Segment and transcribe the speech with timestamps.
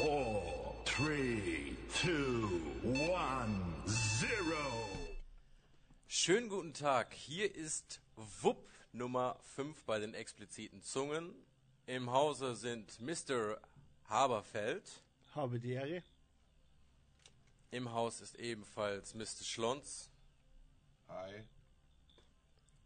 [0.00, 0.42] four,
[0.84, 4.88] three, two, one, zero.
[6.06, 7.12] Schönen guten Tag.
[7.12, 8.00] Hier ist
[8.40, 11.34] WUP Nummer 5 bei den expliziten Zungen.
[11.86, 13.60] Im Hause sind Mr.
[14.08, 15.02] Haberfeld.
[15.34, 16.02] Habe die Ehre.
[17.70, 19.44] Im Haus ist ebenfalls Mr.
[19.44, 20.08] Schlons.
[21.08, 21.44] Hi.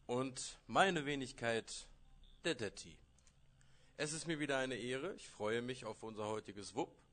[0.07, 1.87] Und meine Wenigkeit,
[2.45, 2.99] der Detti.
[3.97, 5.15] Es ist mir wieder eine Ehre.
[5.15, 7.04] Ich freue mich auf unser heutiges WUP.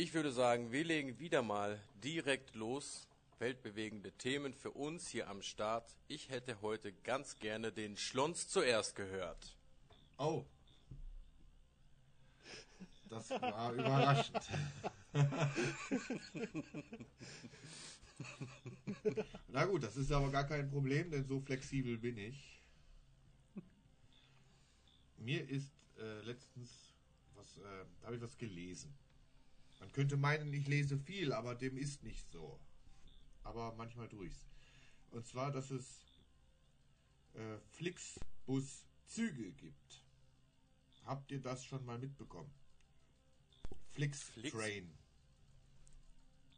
[0.00, 3.08] Ich würde sagen, wir legen wieder mal direkt los.
[3.40, 5.96] Weltbewegende Themen für uns hier am Start.
[6.06, 9.56] Ich hätte heute ganz gerne den Schlons zuerst gehört.
[10.16, 10.44] Oh.
[13.08, 14.48] Das war überraschend.
[19.48, 22.62] Na gut, das ist aber gar kein Problem, denn so flexibel bin ich.
[25.16, 26.70] Mir ist äh, letztens
[27.34, 28.96] was, äh, da habe ich was gelesen.
[29.80, 32.58] Man könnte meinen, ich lese viel, aber dem ist nicht so.
[33.44, 34.48] Aber manchmal durchs.
[35.10, 36.04] Und zwar, dass es
[37.34, 40.04] äh, Flixbus-Züge gibt.
[41.04, 42.50] Habt ihr das schon mal mitbekommen?
[43.92, 44.50] Flix, Flix?
[44.50, 44.92] Train.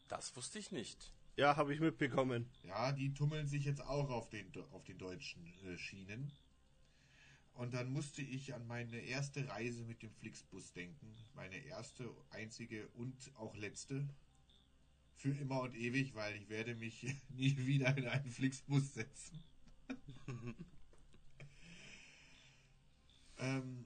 [0.09, 1.13] Das wusste ich nicht.
[1.37, 2.51] Ja, habe ich mitbekommen.
[2.65, 6.33] Ja, die tummeln sich jetzt auch auf den, auf den deutschen äh, Schienen.
[7.61, 11.15] Und dann musste ich an meine erste Reise mit dem Flixbus denken.
[11.35, 14.09] Meine erste, einzige und auch letzte.
[15.17, 19.45] Für immer und ewig, weil ich werde mich nie wieder in einen Flixbus setzen.
[23.37, 23.85] ähm,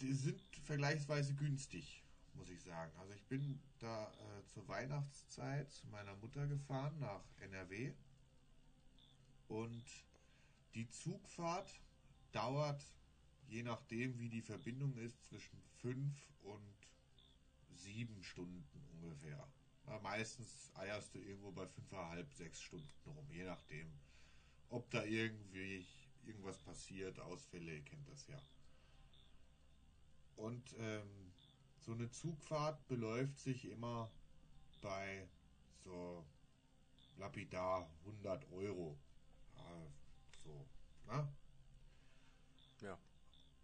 [0.00, 2.02] die sind vergleichsweise günstig,
[2.32, 2.90] muss ich sagen.
[3.00, 7.92] Also ich bin da äh, zur Weihnachtszeit zu meiner Mutter gefahren nach NRW.
[9.48, 9.84] Und
[10.74, 11.83] die Zugfahrt
[12.34, 12.84] dauert,
[13.48, 16.74] je nachdem wie die Verbindung ist, zwischen fünf und
[17.70, 19.48] sieben Stunden ungefähr.
[19.86, 23.86] Na, meistens eierst du irgendwo bei fünfeinhalb, sechs Stunden rum, je nachdem,
[24.70, 25.86] ob da irgendwie
[26.26, 28.40] irgendwas passiert, Ausfälle, ihr kennt das ja.
[30.36, 31.32] Und ähm,
[31.78, 34.10] so eine Zugfahrt beläuft sich immer
[34.80, 35.28] bei
[35.84, 36.24] so
[37.18, 38.98] lapidar 100 Euro.
[39.56, 39.86] Ja,
[40.42, 40.66] so,
[41.06, 41.32] na?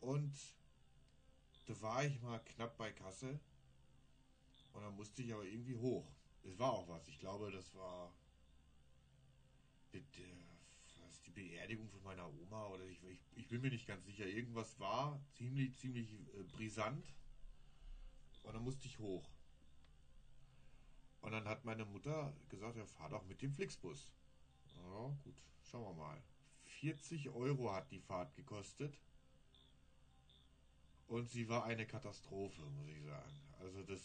[0.00, 0.34] Und
[1.66, 3.38] da war ich mal knapp bei Kasse.
[4.72, 6.06] Und dann musste ich aber irgendwie hoch.
[6.42, 7.06] Es war auch was.
[7.08, 8.12] Ich glaube, das war
[11.30, 14.26] die Beerdigung von meiner Oma oder ich, ich, ich bin mir nicht ganz sicher.
[14.26, 17.14] Irgendwas war ziemlich, ziemlich äh, brisant.
[18.44, 19.28] Und dann musste ich hoch.
[21.20, 24.12] Und dann hat meine Mutter gesagt, ja, fahr doch mit dem Flixbus.
[24.76, 26.22] Ja, gut, schauen wir mal.
[26.80, 28.98] 40 Euro hat die Fahrt gekostet.
[31.10, 33.40] Und sie war eine Katastrophe, muss ich sagen.
[33.58, 34.00] Also das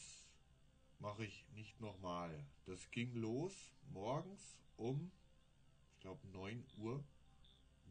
[0.98, 2.44] mache ich nicht nochmal.
[2.66, 3.54] Das ging los
[3.92, 5.12] morgens um,
[5.94, 7.04] ich glaube, 9 Uhr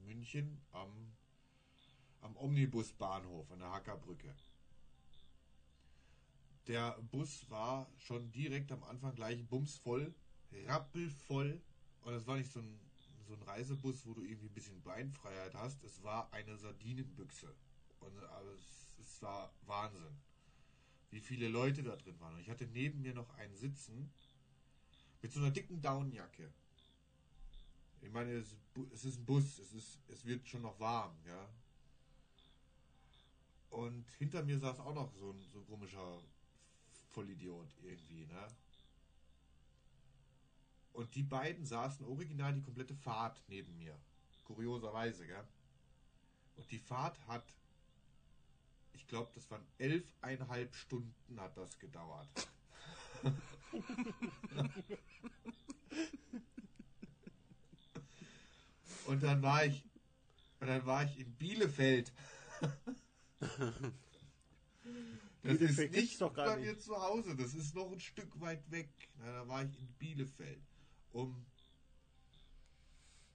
[0.04, 0.90] München am,
[2.22, 4.34] am Omnibusbahnhof an der Hackerbrücke.
[6.66, 10.12] Der Bus war schon direkt am Anfang gleich bumsvoll,
[10.66, 11.62] rappelvoll.
[12.02, 12.80] Und es war nicht so ein,
[13.28, 15.84] so ein Reisebus, wo du irgendwie ein bisschen Beinfreiheit hast.
[15.84, 17.54] Es war eine Sardinenbüchse.
[18.00, 20.16] Und also es, es war Wahnsinn,
[21.10, 22.34] wie viele Leute da drin waren.
[22.34, 24.12] Und ich hatte neben mir noch einen sitzen
[25.22, 26.52] mit so einer dicken Downjacke.
[28.02, 28.54] Ich meine, es,
[29.04, 31.48] ist ein Bus, es, ist, es wird schon noch warm, ja.
[33.70, 36.20] Und hinter mir saß auch noch so ein, so ein komischer
[37.10, 38.48] Vollidiot irgendwie, ne?
[40.92, 43.98] Und die beiden saßen original die komplette Fahrt neben mir.
[44.44, 45.44] Kurioserweise, gell?
[46.56, 47.44] Und die Fahrt hat,
[48.94, 52.28] ich glaube, das waren elfeinhalb Stunden hat das gedauert.
[59.06, 59.84] und dann war ich,
[60.60, 62.12] und dann war ich in Bielefeld.
[65.42, 68.70] Das ist nicht doch gar bei mir zu Hause, das ist noch ein Stück weit
[68.70, 68.88] weg.
[69.18, 70.62] Na, da war ich in Bielefeld.
[71.12, 71.44] Um,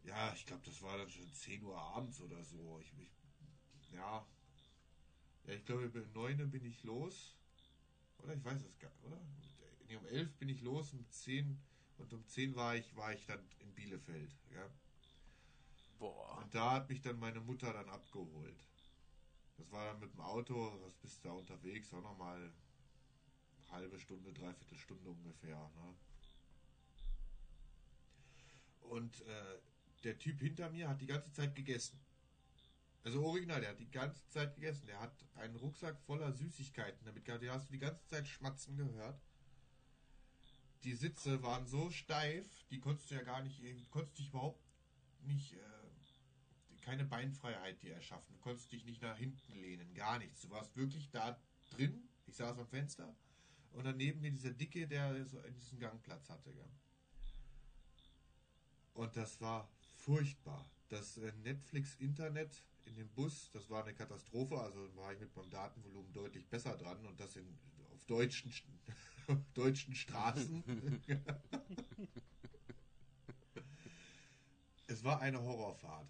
[0.03, 2.79] ja, ich glaube, das war dann schon 10 Uhr abends oder so.
[2.81, 3.11] Ich, ich,
[3.93, 4.25] ja,
[5.49, 7.35] ja, ich glaube, um 9 Uhr bin ich los.
[8.19, 9.19] Oder ich weiß es gar nicht, oder?
[9.87, 11.59] Nee, um 11 bin ich los, um 10
[11.97, 14.35] und um 10 war ich, war ich dann in Bielefeld.
[14.53, 14.69] Ja.
[15.97, 16.37] Boah.
[16.37, 18.63] Und da hat mich dann meine Mutter dann abgeholt.
[19.57, 21.93] Das war dann mit dem Auto, was bist du da unterwegs?
[21.93, 25.57] Auch nochmal eine halbe Stunde, dreiviertel Stunde ungefähr.
[25.57, 25.95] Ne?
[28.81, 29.59] Und äh,
[30.03, 31.99] der Typ hinter mir hat die ganze Zeit gegessen.
[33.03, 34.87] Also original, der hat die ganze Zeit gegessen.
[34.87, 37.43] Der hat einen Rucksack voller Süßigkeiten damit gehabt.
[37.43, 39.21] Den hast du die ganze Zeit schmatzen gehört.
[40.83, 43.61] Die Sitze waren so steif, die konntest du ja gar nicht,
[43.91, 44.63] konntest dich überhaupt
[45.23, 48.33] nicht, äh, keine Beinfreiheit dir erschaffen.
[48.33, 50.41] Du konntest dich nicht nach hinten lehnen, gar nichts.
[50.41, 51.39] Du warst wirklich da
[51.71, 52.09] drin.
[52.25, 53.15] Ich saß am Fenster
[53.71, 56.53] und daneben mir dieser Dicke, der so diesen Gangplatz hatte.
[56.53, 56.71] Gell?
[58.93, 60.69] Und das war furchtbar.
[60.89, 64.59] Das äh, Netflix-Internet in dem Bus, das war eine Katastrophe.
[64.59, 67.57] Also war ich mit meinem Datenvolumen deutlich besser dran und das in,
[67.93, 68.53] auf deutschen,
[69.53, 70.63] deutschen Straßen.
[74.87, 76.09] es war eine Horrorfahrt.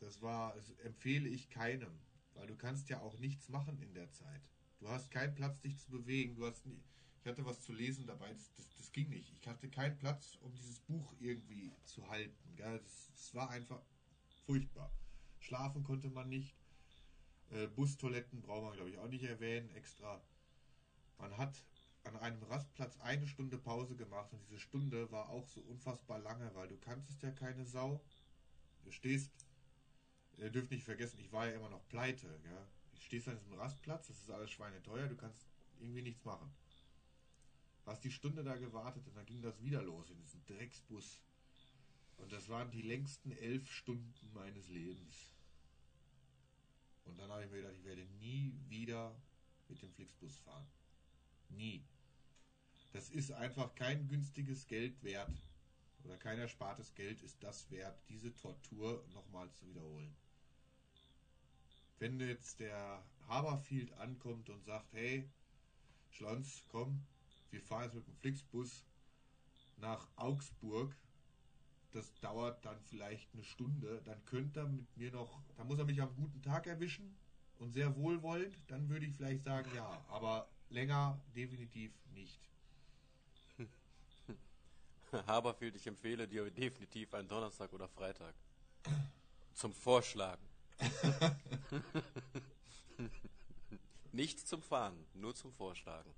[0.00, 2.00] Das war, das empfehle ich keinem,
[2.34, 4.42] weil du kannst ja auch nichts machen in der Zeit.
[4.80, 6.34] Du hast keinen Platz, dich zu bewegen.
[6.34, 6.82] Du hast nie,
[7.20, 9.32] ich hatte was zu lesen dabei, das, das, das, ging nicht.
[9.40, 12.56] Ich hatte keinen Platz, um dieses Buch irgendwie zu halten.
[12.56, 13.80] Das, das war einfach
[14.44, 14.92] furchtbar.
[15.42, 16.54] Schlafen konnte man nicht.
[17.50, 19.68] Äh, Bustoiletten braucht man, glaube ich, auch nicht erwähnen.
[19.74, 20.20] Extra.
[21.18, 21.62] Man hat
[22.04, 26.52] an einem Rastplatz eine Stunde Pause gemacht und diese Stunde war auch so unfassbar lange,
[26.54, 28.00] weil du kanntest ja keine Sau.
[28.84, 29.30] Du stehst,
[30.38, 32.26] ihr dürft nicht vergessen, ich war ja immer noch pleite.
[32.26, 32.66] Ja?
[32.94, 35.46] Ich stehst an diesem Rastplatz, das ist alles schweineteuer, du kannst
[35.80, 36.50] irgendwie nichts machen.
[37.86, 41.20] Hast die Stunde da gewartet und dann ging das wieder los in diesem Drecksbus.
[42.18, 45.31] Und das waren die längsten elf Stunden meines Lebens.
[47.04, 49.14] Und dann habe ich mir gedacht, ich werde nie wieder
[49.68, 50.66] mit dem Flixbus fahren.
[51.48, 51.84] Nie.
[52.92, 55.32] Das ist einfach kein günstiges Geld wert.
[56.04, 60.14] Oder kein erspartes Geld ist das wert, diese Tortur nochmal zu wiederholen.
[61.98, 65.30] Wenn jetzt der Haberfield ankommt und sagt, hey,
[66.10, 67.06] Schlons, komm,
[67.50, 68.84] wir fahren jetzt mit dem Flixbus
[69.76, 70.96] nach Augsburg.
[71.92, 74.00] Das dauert dann vielleicht eine Stunde.
[74.04, 77.14] Dann könnte er mit mir noch, da muss er mich am guten Tag erwischen
[77.58, 78.56] und sehr wohlwollend.
[78.68, 82.40] Dann würde ich vielleicht sagen, ja, aber länger definitiv nicht.
[85.26, 88.34] Haberfield, ich empfehle dir definitiv einen Donnerstag oder Freitag.
[89.52, 90.42] Zum Vorschlagen.
[94.12, 96.10] Nicht zum Fahren, nur zum Vorschlagen.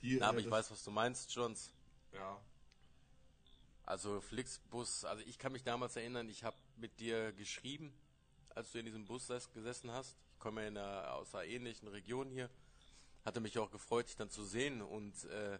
[0.00, 1.72] Die, Na, aber äh, ich weiß, was du meinst, Johns.
[2.12, 2.40] Ja.
[3.84, 7.92] Also Flixbus, also ich kann mich damals erinnern, ich habe mit dir geschrieben,
[8.50, 10.16] als du in diesem Bus ses- gesessen hast.
[10.34, 12.48] Ich komme ja in einer, aus einer ähnlichen Region hier.
[13.24, 15.58] Hatte mich auch gefreut, dich dann zu sehen und äh,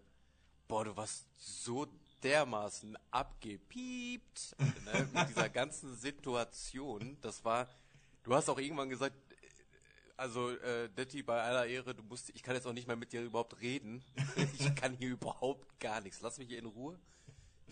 [0.69, 1.87] boah, du warst so
[2.23, 7.19] dermaßen abgepiept ne, mit dieser ganzen Situation.
[7.21, 7.69] Das war,
[8.25, 9.35] du hast auch irgendwann gesagt, äh,
[10.17, 13.13] also äh, Detti, bei aller Ehre, du musst, ich kann jetzt auch nicht mehr mit
[13.13, 14.05] dir überhaupt reden.
[14.59, 16.21] ich kann hier überhaupt gar nichts.
[16.21, 16.99] Lass mich hier in Ruhe.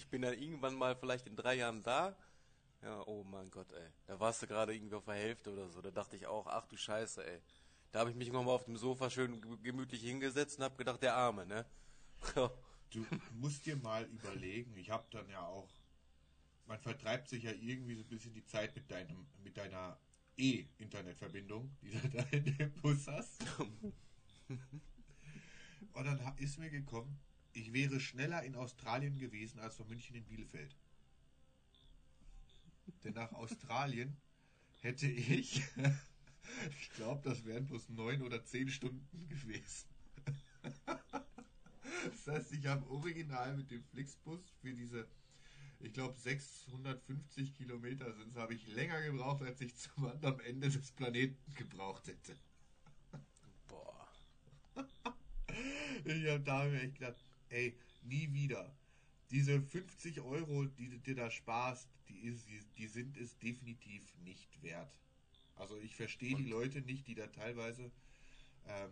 [0.00, 2.16] Ich bin dann irgendwann mal vielleicht in drei Jahren da.
[2.82, 3.88] Ja, oh mein Gott, ey.
[4.06, 5.82] Da warst du gerade irgendwie auf der Hälfte oder so.
[5.82, 7.40] Da dachte ich auch, ach du Scheiße, ey.
[7.92, 11.02] Da habe ich mich nochmal auf dem Sofa schön ge- gemütlich hingesetzt und habe gedacht,
[11.02, 11.66] der Arme, ne?
[12.90, 15.68] Du musst dir mal überlegen, ich habe dann ja auch,
[16.66, 19.98] man vertreibt sich ja irgendwie so ein bisschen die Zeit mit deinem, mit deiner
[20.38, 23.44] E-Internetverbindung, die du da in dem Bus hast.
[25.92, 27.18] Und dann ist mir gekommen,
[27.52, 30.76] ich wäre schneller in Australien gewesen als von München in Bielefeld.
[33.04, 34.16] Denn nach Australien
[34.80, 35.62] hätte ich,
[36.70, 39.88] ich glaube, das wären bloß neun oder zehn Stunden gewesen.
[42.24, 45.06] Das heißt, ich habe original mit dem Flixbus für diese,
[45.80, 50.92] ich glaube 650 Kilometer sind habe ich länger gebraucht, als ich zum anderen Ende des
[50.92, 52.36] Planeten gebraucht hätte.
[53.68, 54.08] Boah.
[56.04, 57.16] Ich habe da mir echt gedacht,
[57.50, 58.74] ey, nie wieder.
[59.30, 64.02] Diese 50 Euro, die du dir da sparst, die, ist, die, die sind es definitiv
[64.24, 64.92] nicht wert.
[65.56, 67.90] Also ich verstehe die Leute nicht, die da teilweise...
[68.66, 68.90] Ähm,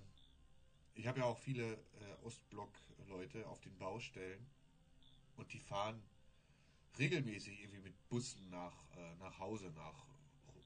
[0.95, 4.45] ich habe ja auch viele äh, Ostblock-Leute auf den Baustellen
[5.37, 6.03] und die fahren
[6.99, 10.05] regelmäßig irgendwie mit Bussen nach, äh, nach Hause, nach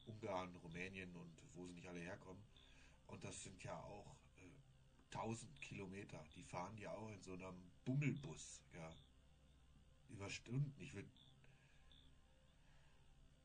[0.06, 2.42] Ungarn, Rumänien und wo sie nicht alle herkommen.
[3.08, 4.16] Und das sind ja auch
[5.14, 6.25] 1000 Kilometer.
[6.35, 8.95] Die fahren ja auch in so einem Bummelbus, ja.
[10.11, 10.75] Über Stunden.
[10.78, 11.09] Ich würde.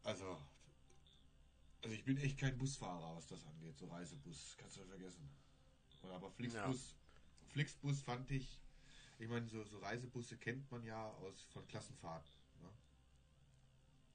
[0.04, 0.38] Also.
[1.84, 3.78] Also ich bin echt kein Busfahrer, was das angeht.
[3.78, 5.30] So Reisebus, kannst du vergessen.
[6.02, 6.96] Und aber Flixbus,
[7.48, 8.60] Flixbus fand ich.
[9.20, 12.32] Ich meine, so, so Reisebusse kennt man ja aus von Klassenfahrten.
[12.62, 12.70] Ne?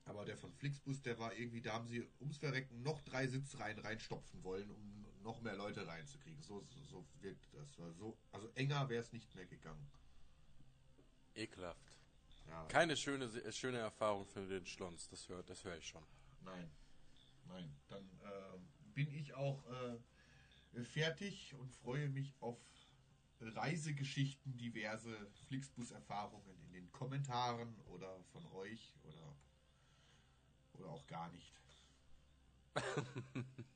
[0.04, 3.78] Aber der von Flixbus, der war irgendwie, da haben sie ums Verrecken noch drei Sitzreihen
[3.78, 6.42] reinstopfen wollen, um noch mehr Leute reinzukriegen.
[6.42, 7.78] So, so, so wirkt das.
[7.78, 9.90] War so, also enger wäre es nicht mehr gegangen.
[11.34, 11.98] Ekelhaft.
[12.48, 16.04] Ja, Keine schöne, äh, schöne Erfahrung für den Schlons, das höre das hör ich schon.
[16.44, 16.70] nein.
[17.46, 17.74] nein.
[17.88, 18.58] Dann äh,
[18.94, 22.58] bin ich auch äh, fertig und freue mich auf
[23.40, 25.16] Reisegeschichten, diverse
[25.48, 29.36] Flixbus-Erfahrungen in den Kommentaren oder von euch oder,
[30.74, 31.52] oder auch gar nicht.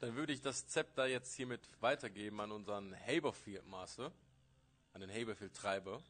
[0.00, 4.10] Dann würde ich das Zepter jetzt hiermit weitergeben an unseren Haberfield Master,
[4.94, 6.02] an den Haberfield Treiber.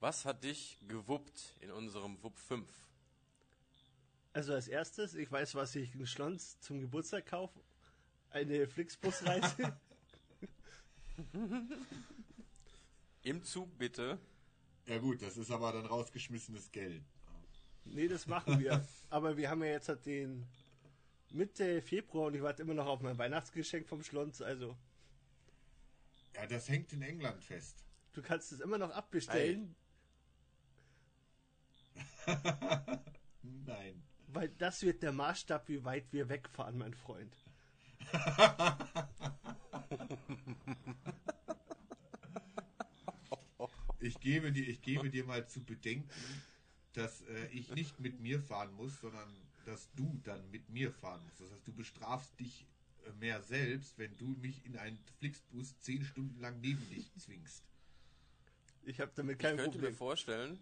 [0.00, 2.68] Was hat dich gewuppt in unserem Wupp 5?
[4.32, 7.60] Also als erstes, ich weiß, was ich in Schlons zum Geburtstag kaufe.
[8.30, 9.76] Eine Flixbus-Reise.
[13.22, 14.18] Im Zug bitte.
[14.86, 17.02] Ja gut, das ist aber dann rausgeschmissenes Geld.
[17.84, 18.84] nee, das machen wir.
[19.10, 20.46] Aber wir haben ja jetzt halt den
[21.30, 24.42] Mitte Februar und ich warte immer noch auf mein Weihnachtsgeschenk vom Schlons.
[24.42, 24.76] Also
[26.34, 27.84] Ja, das hängt in England fest.
[28.12, 29.74] du kannst es immer noch abbestellen,
[33.42, 34.02] Nein.
[34.28, 37.36] weil das wird der Maßstab, wie weit wir wegfahren, mein Freund.
[44.02, 46.08] Ich gebe dir, ich gebe dir mal zu bedenken,
[46.94, 49.28] dass äh, ich nicht mit mir fahren muss, sondern
[49.70, 51.40] dass du dann mit mir fahren musst.
[51.40, 52.66] Das heißt, du bestrafst dich
[53.06, 57.62] äh, mehr selbst, wenn du mich in einen Flixbus zehn Stunden lang neben dich zwingst.
[58.82, 59.96] Ich habe damit Ich kein könnte mir Problem.
[59.96, 60.58] vorstellen,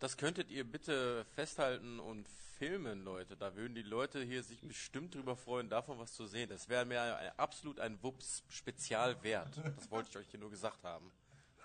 [0.00, 3.36] das könntet ihr bitte festhalten und filmen, Leute.
[3.36, 6.48] Da würden die Leute hier sich bestimmt drüber freuen, davon was zu sehen.
[6.48, 9.56] Das wäre mir ein, absolut ein Wups-Spezial wert.
[9.76, 11.12] Das wollte ich euch hier nur gesagt haben.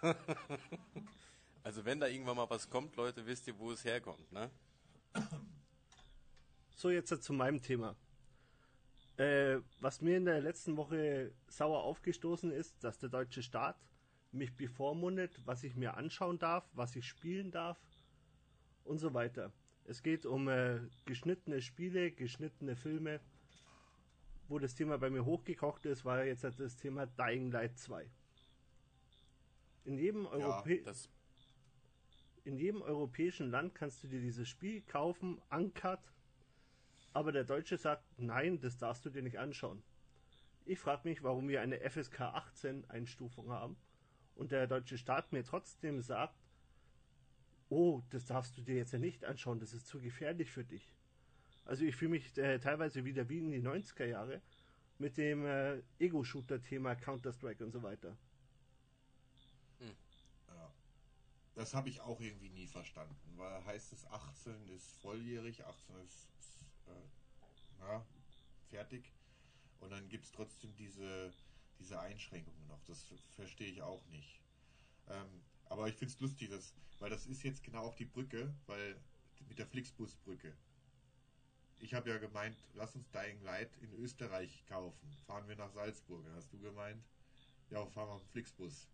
[1.63, 4.51] also wenn da irgendwann mal was kommt, Leute, wisst ihr, wo es herkommt, ne?
[6.83, 7.95] So, jetzt zu meinem Thema.
[9.15, 13.77] Äh, was mir in der letzten Woche sauer aufgestoßen ist, dass der deutsche Staat
[14.33, 17.79] mich bevormundet, was ich mir anschauen darf, was ich spielen darf
[18.83, 19.53] und so weiter.
[19.85, 23.21] Es geht um äh, geschnittene Spiele, geschnittene Filme.
[24.49, 28.09] Wo das Thema bei mir hochgekocht ist, war jetzt halt das Thema Dying Light 2.
[29.85, 31.09] In jedem, Europä Das,
[32.43, 36.01] in jedem europäischen Land kannst du dir dieses Spiel kaufen, uncut,
[37.13, 39.83] aber der Deutsche sagt, nein, das darfst du dir nicht anschauen.
[40.65, 43.77] Ich frage mich, warum wir eine FSK 18 Einstufung haben
[44.35, 46.35] und der deutsche Staat mir trotzdem sagt,
[47.69, 50.93] oh, das darfst du dir jetzt ja nicht anschauen, das ist zu gefährlich für dich.
[51.65, 54.41] Also ich fühle mich äh, teilweise wieder wie in die 90er Jahre
[54.97, 58.17] mit dem äh, Ego-Shooter-Thema Counter-Strike und so weiter.
[60.47, 60.73] Ja.
[61.55, 66.13] Das habe ich auch irgendwie nie verstanden, weil heißt es 18 ist volljährig, 18 ist,
[66.13, 66.32] ist
[66.87, 67.07] äh,
[67.79, 68.05] na,
[68.69, 69.11] fertig
[69.79, 71.33] und dann gibt es trotzdem diese,
[71.79, 72.81] diese Einschränkungen noch.
[72.85, 74.39] Das verstehe ich auch nicht.
[75.09, 78.53] Ähm, aber ich finde es lustig, dass, weil das ist jetzt genau auch die Brücke,
[78.67, 78.95] weil
[79.47, 80.55] mit der Flixbus-Brücke.
[81.79, 85.17] Ich habe ja gemeint, lass uns Dying Light in Österreich kaufen.
[85.25, 86.25] Fahren wir nach Salzburg.
[86.35, 87.03] Hast du gemeint,
[87.69, 88.87] ja, fahren wir dem Flixbus.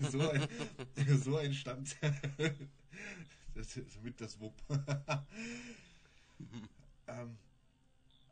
[0.10, 0.48] so, ein,
[1.18, 1.96] so ein Stand.
[3.54, 4.54] das ist mit das Wupp.
[7.06, 7.38] ähm,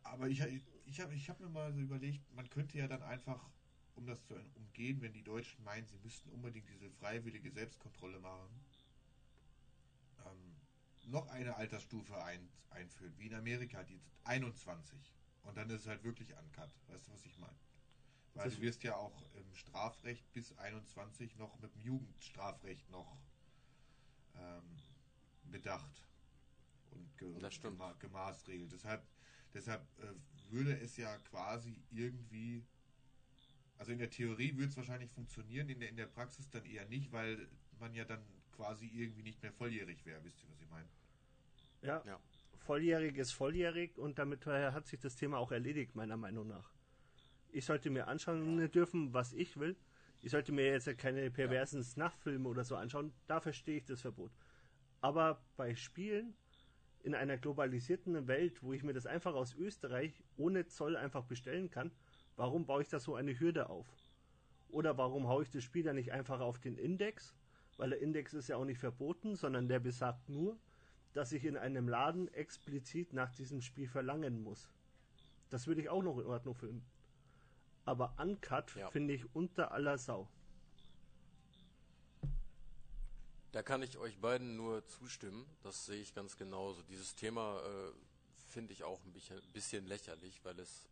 [0.02, 0.40] aber ich,
[0.86, 3.50] ich habe ich hab mir mal so überlegt, man könnte ja dann einfach,
[3.96, 8.48] um das zu umgehen, wenn die Deutschen meinen, sie müssten unbedingt diese freiwillige Selbstkontrolle machen,
[10.26, 10.54] ähm,
[11.10, 14.98] noch eine Altersstufe ein, einführen, wie in Amerika, die 21.
[15.42, 16.70] Und dann ist es halt wirklich uncut.
[16.88, 17.56] Weißt du, was ich meine?
[18.34, 23.16] Weil Das- du wirst ja auch im Strafrecht bis 21 noch mit dem Jugendstrafrecht noch
[24.36, 24.62] ähm,
[25.50, 26.04] bedacht
[26.96, 27.74] und ge Das stimmt.
[27.78, 28.72] gema gemaßregelt.
[28.72, 29.02] Deshalb,
[29.52, 30.14] deshalb äh,
[30.50, 32.64] würde es ja quasi irgendwie,
[33.78, 36.86] also in der Theorie würde es wahrscheinlich funktionieren, in der, in der Praxis dann eher
[36.86, 37.48] nicht, weil
[37.78, 38.22] man ja dann
[38.52, 40.22] quasi irgendwie nicht mehr volljährig wäre.
[40.24, 40.88] Wisst ihr, was ich meine?
[41.82, 42.18] Ja, Ja.
[42.66, 46.72] volljährig ist volljährig und damit hat sich das Thema auch erledigt, meiner Meinung nach.
[47.52, 49.76] Ich sollte mir anschauen dürfen, was ich will.
[50.22, 53.12] Ich sollte mir jetzt ja keine perversen Snuff-Filme oder so anschauen.
[53.26, 54.32] Da verstehe ich das Verbot.
[55.00, 56.34] Aber bei Spielen
[57.04, 61.70] in einer globalisierten Welt, wo ich mir das einfach aus Österreich ohne Zoll einfach bestellen
[61.70, 61.92] kann,
[62.36, 63.86] warum baue ich da so eine Hürde auf?
[64.70, 67.34] Oder warum haue ich das Spiel dann nicht einfach auf den Index?
[67.76, 70.58] Weil der Index ist ja auch nicht verboten, sondern der besagt nur,
[71.12, 74.70] dass ich in einem Laden explizit nach diesem Spiel verlangen muss.
[75.50, 76.86] Das würde ich auch noch in Ordnung finden.
[77.84, 78.88] Aber Uncut Ja.
[78.88, 80.26] finde ich unter aller Sau.
[83.54, 85.46] Da kann ich euch beiden nur zustimmen.
[85.62, 86.82] Das sehe ich ganz genauso.
[86.82, 87.92] Dieses Thema äh,
[88.50, 89.12] finde ich auch ein
[89.52, 90.88] bisschen, lächerlich, weil es,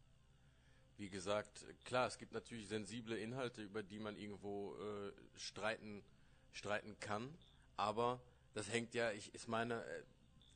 [0.96, 6.04] wie gesagt, klar, es gibt natürlich sensible Inhalte, über die man irgendwo äh, streiten,
[6.52, 7.36] streiten kann.
[7.76, 8.22] Aber
[8.54, 10.02] das hängt ja, ich, ich meine, äh,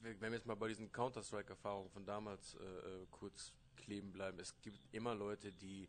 [0.03, 4.55] wenn wir jetzt mal bei diesen Counter-Strike-Erfahrungen von damals äh, äh, kurz kleben bleiben, es
[4.63, 5.89] gibt immer Leute, die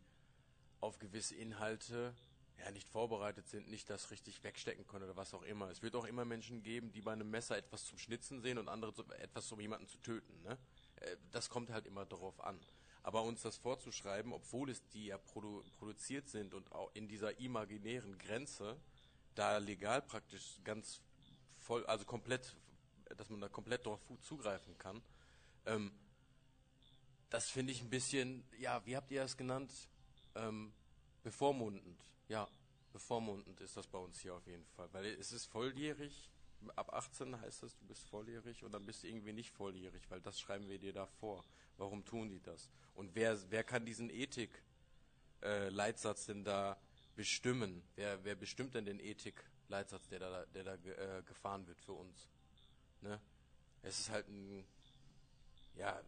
[0.80, 2.12] auf gewisse Inhalte
[2.58, 5.70] ja nicht vorbereitet sind, nicht das richtig wegstecken können oder was auch immer.
[5.70, 8.68] Es wird auch immer Menschen geben, die bei einem Messer etwas zum Schnitzen sehen und
[8.68, 10.42] andere zu, etwas, um jemanden zu töten.
[10.42, 10.58] Ne?
[10.96, 12.58] Äh, das kommt halt immer darauf an.
[13.02, 17.38] Aber uns das vorzuschreiben, obwohl es die ja produ produziert sind und auch in dieser
[17.38, 18.76] imaginären Grenze,
[19.34, 21.00] da legal praktisch ganz
[21.58, 22.56] voll, also komplett,
[23.16, 25.00] dass man da komplett darauf zugreifen kann,
[25.64, 25.92] ähm,
[27.30, 29.72] das finde ich ein bisschen, ja, wie habt ihr das genannt?
[30.34, 30.72] Ähm,
[31.28, 32.02] bevormundend.
[32.28, 32.48] Ja,
[32.90, 34.88] bevormundend ist das bei uns hier auf jeden Fall.
[34.92, 36.30] Weil es ist volljährig,
[36.74, 40.22] ab 18 heißt das, du bist volljährig und dann bist du irgendwie nicht volljährig, weil
[40.22, 41.44] das schreiben wir dir da vor.
[41.76, 42.70] Warum tun die das?
[42.94, 46.80] Und wer, wer kann diesen Ethik-Leitsatz äh, denn da
[47.14, 47.82] bestimmen?
[47.94, 52.30] Wer, wer bestimmt denn den Ethik-Leitsatz, der da, der da äh, gefahren wird für uns?
[53.02, 53.20] Ne?
[53.82, 54.64] Es ist halt ein,
[55.78, 56.00] ja,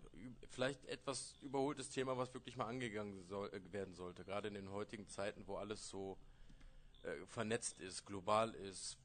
[0.51, 4.25] vielleicht etwas überholtes Thema, was wirklich mal angegangen soll, äh, werden sollte.
[4.25, 6.19] Gerade in den heutigen Zeiten, wo alles so
[7.03, 8.99] äh, vernetzt ist, global ist.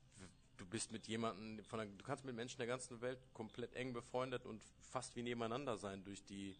[0.57, 3.93] Du bist mit jemandem, von der, du kannst mit Menschen der ganzen Welt komplett eng
[3.93, 6.55] befreundet und fast wie nebeneinander sein durch die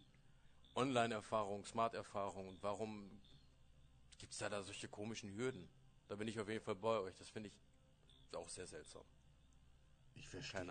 [0.76, 2.50] Online-Erfahrung, Smart-Erfahrung.
[2.50, 3.10] Und warum
[4.20, 5.68] gibt es da, da solche komischen Hürden?
[6.08, 7.16] Da bin ich auf jeden Fall bei euch.
[7.16, 7.56] Das finde ich
[8.36, 9.04] auch sehr seltsam.
[10.16, 10.66] Ich verstehe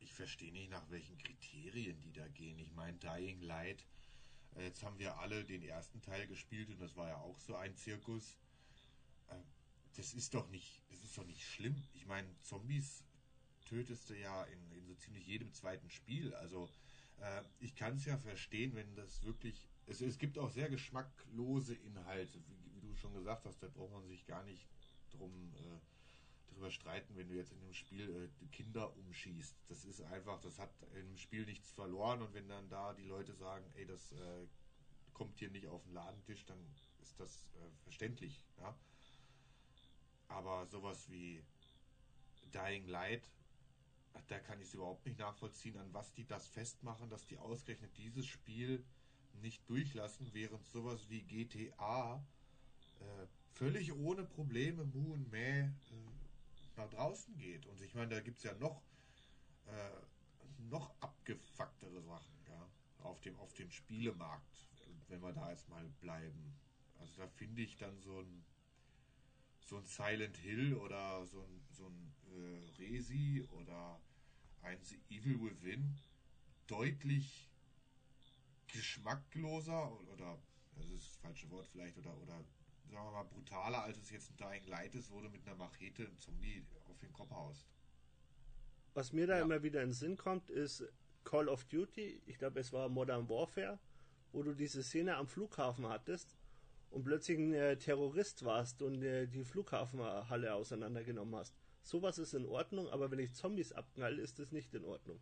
[0.00, 2.58] ich verstehe nicht, nach welchen Kriterien die da gehen.
[2.58, 3.84] Ich meine, Dying Light,
[4.56, 7.56] äh, jetzt haben wir alle den ersten Teil gespielt und das war ja auch so
[7.56, 8.38] ein Zirkus.
[9.30, 9.44] Ähm,
[9.96, 11.82] das ist doch nicht, das ist doch nicht schlimm.
[11.94, 13.04] Ich meine, Zombies
[13.64, 16.34] tötest du ja in, in so ziemlich jedem zweiten Spiel.
[16.34, 16.70] Also
[17.18, 19.68] äh, ich kann es ja verstehen, wenn das wirklich.
[19.86, 23.92] Es, es gibt auch sehr geschmacklose Inhalte, wie, wie, du schon gesagt hast, da braucht
[23.92, 24.68] man sich gar nicht
[25.10, 25.78] drum äh,
[26.58, 29.56] drüber streiten, wenn du jetzt in dem Spiel äh, Kinder umschießt.
[29.68, 33.34] Das ist einfach, das hat im Spiel nichts verloren und wenn dann da die Leute
[33.34, 34.46] sagen, ey, das äh,
[35.14, 36.58] kommt hier nicht auf den Ladentisch, dann
[37.02, 38.76] ist das äh, verständlich, ja.
[40.28, 41.42] Aber sowas wie
[42.52, 43.22] Dying Light
[44.26, 47.96] da kann ich es überhaupt nicht nachvollziehen, an was die das festmachen, dass die ausgerechnet
[47.96, 48.84] dieses Spiel
[49.40, 52.22] nicht durchlassen, während sowas wie GTA
[53.00, 55.70] äh, völlig ohne Probleme und Mäh äh,
[56.78, 57.66] nach draußen geht.
[57.66, 58.82] Und ich meine, da gibt es ja noch,
[59.66, 59.90] äh,
[60.70, 62.68] noch abgefucktere Sachen ja,
[63.04, 64.68] auf, dem, auf dem Spielemarkt,
[65.08, 66.58] wenn wir da jetzt mal bleiben.
[66.98, 68.44] Also da finde ich dann so ein
[69.68, 74.00] so ein Silent Hill oder so ein, so ein äh, Resi oder
[74.62, 75.94] ein The Evil Within
[76.66, 77.50] deutlich
[78.68, 80.38] geschmackloser oder
[80.74, 82.42] das ist das falsche Wort vielleicht oder oder
[82.90, 85.56] sagen wir mal brutaler als es jetzt ein Dying Light ist, wo du mit einer
[85.56, 87.66] Machete einen Zombie auf den Kopf haust.
[88.94, 89.42] Was mir da ja.
[89.42, 90.84] immer wieder in den Sinn kommt, ist
[91.24, 93.78] Call of Duty, ich glaube es war Modern Warfare,
[94.32, 96.36] wo du diese Szene am Flughafen hattest
[96.90, 101.54] und plötzlich ein äh, Terrorist warst und äh, die Flughafenhalle auseinandergenommen hast.
[101.82, 105.20] Sowas ist in Ordnung, aber wenn ich Zombies abknall, ist das nicht in Ordnung.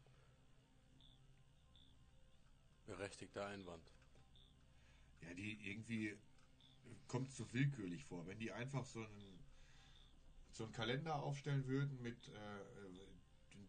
[2.87, 3.92] Berechtigter Einwand.
[5.22, 6.16] Ja, die irgendwie
[7.09, 8.27] kommt so willkürlich vor.
[8.27, 9.44] Wenn die einfach so einen,
[10.51, 12.33] so einen Kalender aufstellen würden mit äh,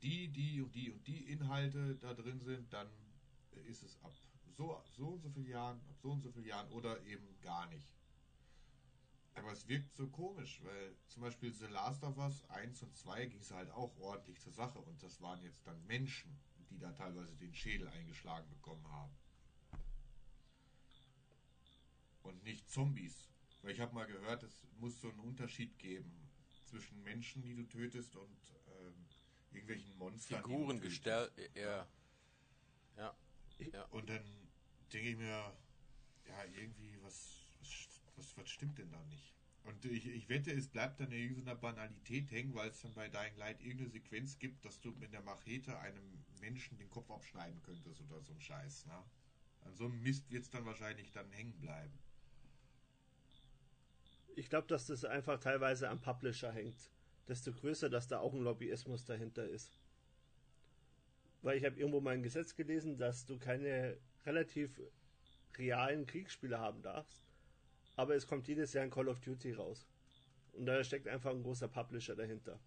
[0.02, 2.88] die, die und die und die Inhalte da drin sind, dann
[3.66, 4.14] ist es ab
[4.56, 7.68] so, so und so vielen Jahren, ab so und so vielen Jahren oder eben gar
[7.68, 7.94] nicht.
[9.36, 13.28] Aber es wirkt so komisch, weil zum Beispiel The Last of Us 1 und 2
[13.28, 16.40] ging es halt auch ordentlich zur Sache und das waren jetzt dann Menschen,
[16.72, 19.14] die da teilweise den Schädel eingeschlagen bekommen haben.
[22.28, 23.30] Und nicht Zombies.
[23.62, 26.30] Weil ich habe mal gehört, es muss so einen Unterschied geben
[26.66, 28.38] zwischen Menschen, die du tötest und
[28.80, 28.94] ähm,
[29.52, 30.44] irgendwelchen Monstern.
[30.44, 31.88] Figuren gestellt, ja.
[32.98, 33.18] ja.
[33.74, 33.84] Ja.
[33.86, 34.24] Und dann
[34.94, 35.28] denke ich mir,
[36.28, 39.34] ja, irgendwie, was, was was, was stimmt denn da nicht?
[39.64, 43.10] Und ich, ich wette, es bleibt dann in irgendeiner Banalität hängen, weil es dann bei
[43.10, 47.62] Dying Light irgendeine Sequenz gibt, dass du mit der Machete einem Menschen den Kopf abschneiden
[47.64, 48.86] könntest oder so ein Scheiß.
[48.86, 49.04] Ne?
[49.66, 51.94] An so einem Mist wird es dann wahrscheinlich dann hängen bleiben.
[54.38, 56.78] Ich glaube, dass das einfach teilweise am Publisher hängt.
[57.28, 59.80] Desto größer, dass da auch ein Lobbyismus dahinter ist.
[61.42, 64.82] Weil ich habe irgendwo mal ein Gesetz gelesen, dass du keine relativ
[65.58, 67.28] realen Kriegsspiele haben darfst
[67.98, 69.86] aber es kommt jedes Jahr ein Call of Duty raus.
[70.54, 72.60] Und da steckt einfach ein großer Publisher dahinter.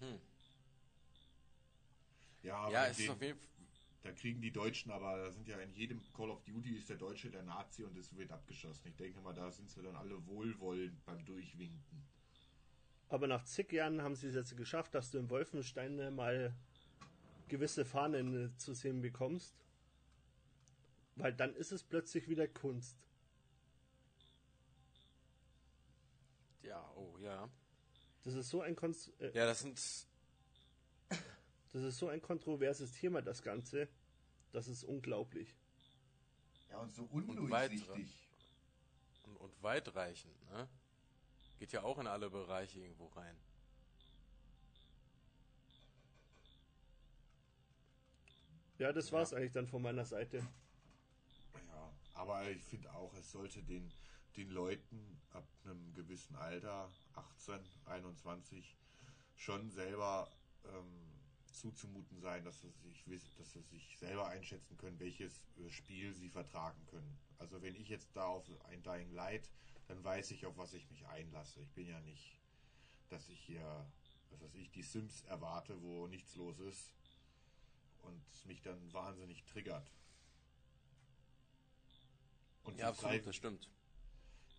[0.00, 0.20] Hm.
[2.42, 3.48] Ja, aber ja, es ist auf jeden Fall.
[4.06, 6.96] Da kriegen die Deutschen, aber da sind ja in jedem Call of Duty ist der
[6.96, 8.86] Deutsche der Nazi und es wird abgeschossen.
[8.86, 12.06] Ich denke mal, da sind sie dann alle wohlwollend beim Durchwinken.
[13.08, 16.54] Aber nach zig Jahren haben sie es jetzt geschafft, dass du in Wolfenstein mal
[17.48, 19.56] gewisse Fahnen äh, zu sehen bekommst.
[21.16, 22.96] Weil dann ist es plötzlich wieder Kunst.
[26.62, 27.48] Ja, oh ja.
[28.22, 29.80] Das ist so ein Konst äh, Ja, das sind.
[31.76, 33.86] Das ist so ein kontroverses Thema, das Ganze.
[34.50, 35.54] Das ist unglaublich.
[36.70, 38.30] Ja, und so Und undurchsichtig.
[39.24, 40.68] Und, und weitreichend, ne?
[41.58, 43.36] Geht ja auch in alle Bereiche irgendwo rein.
[48.78, 50.38] Ja, das war's eigentlich dann von meiner Seite.
[51.66, 53.92] Ja, aber ich finde auch, es sollte den,
[54.36, 58.78] den Leuten ab einem gewissen Alter, 18, 21,
[59.34, 60.30] schon selber
[60.64, 61.15] ähm,
[61.56, 66.12] zuzumuten sein, dass sie sich wiss- dass sie sich selber einschätzen können, welches äh, Spiel
[66.14, 67.18] sie vertragen können.
[67.38, 69.50] Also wenn ich jetzt da auf ein Dying Light,
[69.88, 71.60] dann weiß ich, auf was ich mich einlasse.
[71.62, 72.38] Ich bin ja nicht,
[73.08, 73.86] dass ich hier,
[74.30, 76.92] was weiß ich, die Sims erwarte, wo nichts los ist
[78.02, 79.90] und mich dann wahnsinnig triggert.
[82.64, 83.70] Und Ja, die frei- absolut, das stimmt.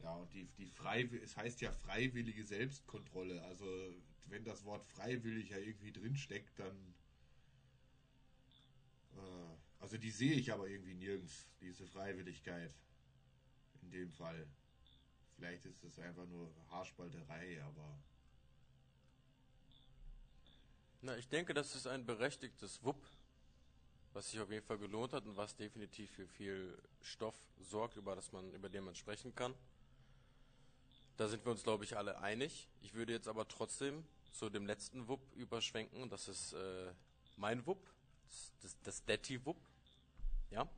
[0.03, 3.41] Ja, und die, die freiwillige, es heißt ja freiwillige Selbstkontrolle.
[3.43, 3.65] Also,
[4.27, 6.93] wenn das Wort freiwillig ja irgendwie drinsteckt, dann.
[9.15, 12.73] Äh, also, die sehe ich aber irgendwie nirgends, diese Freiwilligkeit.
[13.81, 14.47] In dem Fall.
[15.36, 17.99] Vielleicht ist es einfach nur Haarspalterei, aber.
[21.01, 23.07] Na, ich denke, das ist ein berechtigtes Wupp,
[24.13, 28.15] was sich auf jeden Fall gelohnt hat und was definitiv für viel Stoff sorgt, über,
[28.15, 29.53] das man, über den man sprechen kann.
[31.17, 32.69] Da sind wir uns, glaube ich, alle einig.
[32.80, 36.10] Ich würde jetzt aber trotzdem zu dem letzten Wupp überschwenken.
[36.10, 36.93] Das ist äh,
[37.38, 37.89] mein Wupp,
[38.27, 39.58] das, das, das Detti-Wupp.
[40.51, 40.69] Ja,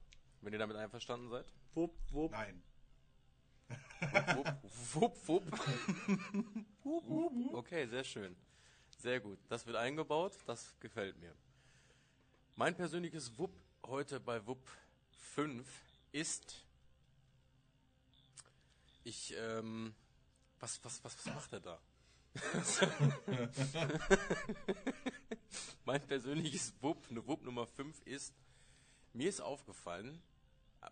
[0.42, 1.46] wenn ihr damit einverstanden seid.
[1.74, 2.32] Wupp, wupp.
[2.32, 2.64] Nein.
[4.34, 4.48] Wupp,
[4.94, 5.52] wupp, wupp.
[6.84, 7.54] wupp, wupp.
[7.54, 8.36] Okay, sehr schön.
[8.98, 9.40] Sehr gut.
[9.50, 10.38] Das wird eingebaut.
[10.46, 11.36] Das gefällt mir.
[12.56, 13.54] Mein persönliches Wupp
[13.86, 14.70] heute bei Wupp
[15.34, 15.68] 5
[16.14, 16.66] ist.
[19.04, 19.94] Ich, ähm.
[20.60, 21.80] Was, was, was, was macht er da?
[25.86, 28.34] mein persönliches Wupp, eine Wupp Nummer 5 ist.
[29.14, 30.22] Mir ist aufgefallen,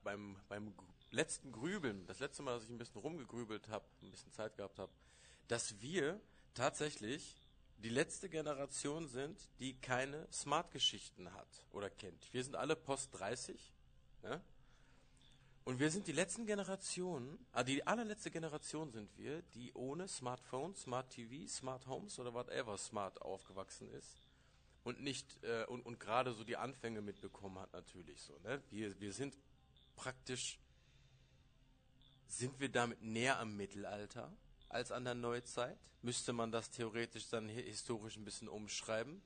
[0.04, 0.74] beim, beim
[1.12, 4.80] letzten Grübeln, das letzte Mal, dass ich ein bisschen rumgegrübelt habe, ein bisschen Zeit gehabt
[4.80, 4.92] habe,
[5.48, 6.20] dass wir
[6.54, 7.36] tatsächlich
[7.78, 12.34] die letzte Generation sind, die keine Smart-Geschichten hat oder kennt.
[12.34, 13.72] Wir sind alle Post 30.
[14.24, 14.42] Ja?
[15.68, 20.74] Und wir sind die letzten Generationen, ah, die allerletzte Generation sind wir, die ohne Smartphone,
[20.76, 24.30] Smart TV, Smart Homes oder whatever smart aufgewachsen ist
[24.86, 28.40] und nicht äh, und, und gerade so die Anfänge mitbekommen hat natürlich so.
[28.46, 28.64] Ne?
[28.70, 29.38] Wir, wir sind
[29.98, 30.58] praktisch
[32.30, 34.32] sind wir damit näher am Mittelalter
[34.70, 35.78] als an der Neuzeit?
[36.02, 39.22] Müsste man das theoretisch dann hi- historisch ein bisschen umschreiben?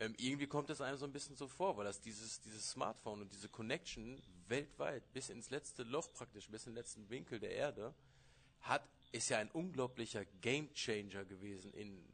[0.00, 3.22] Ähm, irgendwie kommt es einem so ein bisschen so vor, weil das dieses, dieses Smartphone
[3.22, 7.52] und diese Connection weltweit bis ins letzte Loch praktisch, bis in den letzten Winkel der
[7.52, 7.94] Erde
[8.60, 12.04] hat, ist ja ein unglaublicher Gamechanger gewesen in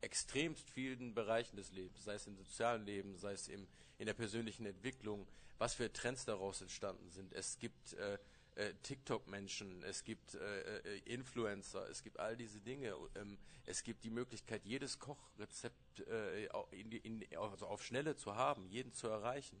[0.00, 3.66] extremst vielen Bereichen des Lebens, sei es im sozialen Leben, sei es im,
[3.98, 5.26] in der persönlichen Entwicklung,
[5.58, 7.32] was für Trends daraus entstanden sind.
[7.32, 8.18] Es gibt äh,
[8.56, 12.94] äh, TikTok-Menschen, es gibt äh, äh, Influencer, es gibt all diese Dinge.
[13.14, 18.66] Ähm, es gibt die Möglichkeit, jedes Kochrezept äh, in, in, also auf Schnelle zu haben,
[18.68, 19.56] jeden zu erreichen,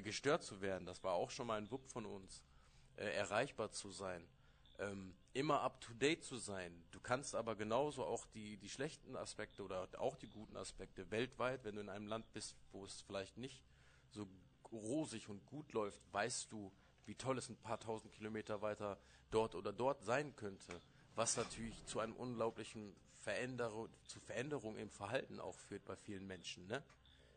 [0.00, 0.86] gestört zu werden.
[0.86, 2.42] Das war auch schon mal ein Wupp von uns.
[2.96, 4.26] Äh, erreichbar zu sein
[4.78, 6.84] ähm, immer up to date zu sein.
[6.90, 11.64] Du kannst aber genauso auch die, die schlechten Aspekte oder auch die guten Aspekte weltweit,
[11.64, 13.62] wenn du in einem Land bist, wo es vielleicht nicht
[14.10, 14.26] so
[14.72, 16.72] rosig und gut läuft, weißt du,
[17.04, 18.98] wie toll es ein paar tausend Kilometer weiter
[19.30, 20.80] dort oder dort sein könnte.
[21.14, 26.66] Was natürlich zu einem unglaublichen Veränderung, zu Veränderung im Verhalten auch führt bei vielen Menschen.
[26.66, 26.82] Ne?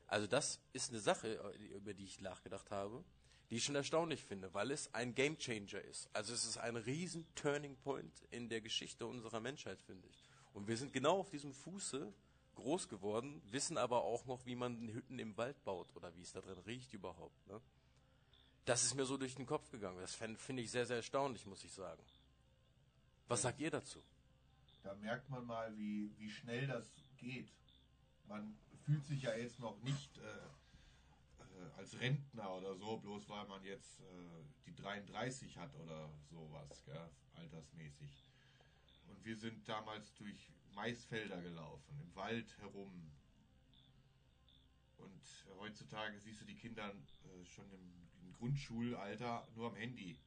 [0.09, 1.35] Also das ist eine Sache,
[1.75, 3.03] über die ich nachgedacht habe,
[3.49, 6.09] die ich schon erstaunlich finde, weil es ein Gamechanger ist.
[6.13, 10.23] Also es ist ein riesen Turning Point in der Geschichte unserer Menschheit, finde ich.
[10.53, 12.11] Und wir sind genau auf diesem Fuße
[12.55, 16.33] groß geworden, wissen aber auch noch, wie man Hütten im Wald baut oder wie es
[16.33, 17.47] da drin riecht überhaupt.
[17.47, 17.61] Ne?
[18.65, 19.99] Das ist mir so durch den Kopf gegangen.
[19.99, 22.01] Das finde ich sehr, sehr erstaunlich, muss ich sagen.
[23.27, 24.01] Was sagt ihr dazu?
[24.83, 26.85] Da merkt man mal, wie, wie schnell das
[27.17, 27.51] geht.
[28.29, 33.47] Man fühlt sich ja jetzt noch nicht äh, äh, als Rentner oder so, bloß weil
[33.47, 38.23] man jetzt äh, die 33 hat oder sowas, gell, altersmäßig.
[39.07, 43.11] Und wir sind damals durch Maisfelder gelaufen, im Wald herum.
[44.97, 50.19] Und heutzutage siehst du die Kinder äh, schon im, im Grundschulalter nur am Handy.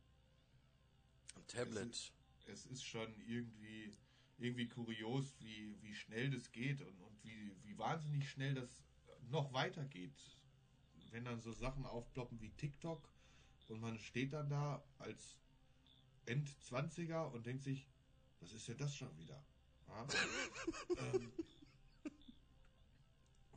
[1.36, 1.86] Ein Tablet.
[1.86, 2.12] Es ist,
[2.46, 3.96] es ist schon irgendwie,
[4.38, 8.82] irgendwie kurios, wie, wie schnell das geht und, und wie, wie wahnsinnig schnell das
[9.28, 10.18] noch weitergeht.
[11.10, 13.12] wenn dann so Sachen aufploppen wie TikTok
[13.68, 15.38] und man steht dann da als
[16.26, 17.86] End-20er und denkt sich,
[18.40, 19.42] was ist denn das schon wieder?
[19.88, 20.06] Ja?
[20.98, 21.32] ähm,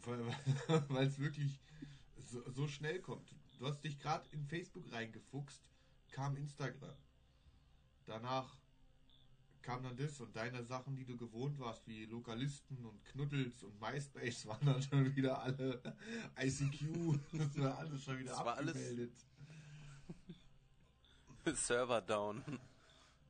[0.90, 1.60] weil es wirklich
[2.18, 3.34] so, so, schnell kommt.
[3.58, 5.70] Du hast dich gerade in Facebook reingefuchst,
[6.12, 6.96] kam Instagram.
[8.06, 8.56] Danach
[9.66, 13.82] kam dann das und deine Sachen, die du gewohnt warst, wie Lokalisten und Knuddels und
[13.82, 15.82] MySpace, waren dann schon wieder alle
[16.40, 19.14] ICQ, das war alles schon wieder das abgemeldet.
[21.54, 22.44] Server down.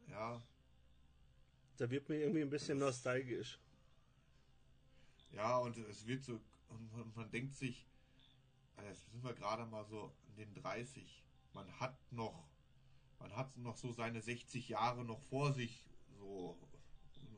[0.09, 0.41] Ja.
[1.77, 3.57] Da wird mir irgendwie ein bisschen nostalgisch.
[5.31, 7.87] Ja, und es wird so, und man denkt sich,
[8.75, 11.23] also jetzt sind wir gerade mal so in den 30.
[11.53, 12.45] Man hat noch,
[13.19, 15.85] man hat noch so seine 60 Jahre noch vor sich
[16.17, 16.57] so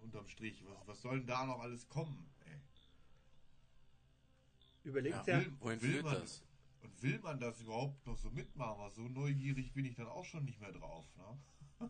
[0.08, 0.64] unterm Strich.
[0.66, 2.30] Was, was soll denn da noch alles kommen?
[2.46, 2.62] Ey?
[4.84, 6.44] Überlegt ja, will, wohin will führt man, das?
[6.82, 8.72] Und will man das überhaupt noch so mitmachen?
[8.72, 11.06] Aber so neugierig bin ich dann auch schon nicht mehr drauf.
[11.18, 11.90] Ne?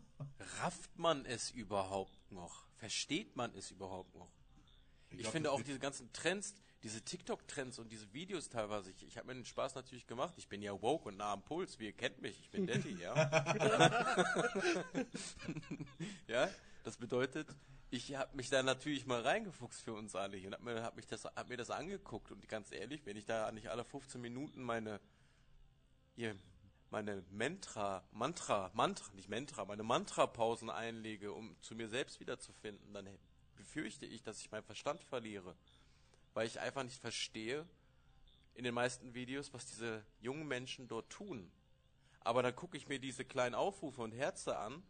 [0.60, 2.66] Rafft man es überhaupt noch?
[2.76, 4.32] Versteht man es überhaupt noch?
[5.10, 9.16] Ich, ich finde auch diese ganzen Trends, diese TikTok-Trends und diese Videos teilweise, ich, ich
[9.16, 10.34] habe mir den Spaß natürlich gemacht.
[10.36, 12.98] Ich bin ja woke und nah am Puls, wie ihr kennt mich, ich bin Daddy,
[13.00, 13.14] ja.
[16.26, 16.50] ja,
[16.84, 17.48] das bedeutet,
[17.90, 21.24] ich habe mich da natürlich mal reingefuchst für uns alle und habe mir, hab das,
[21.24, 25.00] hab mir das angeguckt und ganz ehrlich, wenn ich da nicht alle 15 Minuten meine,
[26.16, 26.36] hier,
[26.90, 33.08] meine Mantra, Mantra, Mantra, nicht Mantra, meine Mantra-Pausen einlege, um zu mir selbst wiederzufinden, dann
[33.56, 35.56] befürchte ich, dass ich meinen Verstand verliere
[36.38, 37.66] weil ich einfach nicht verstehe
[38.54, 41.50] in den meisten Videos, was diese jungen Menschen dort tun.
[42.20, 44.84] Aber dann gucke ich mir diese kleinen Aufrufe und Herze an